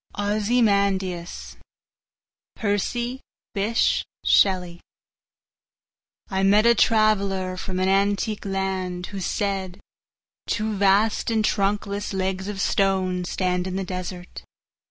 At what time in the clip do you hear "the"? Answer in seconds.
13.75-13.83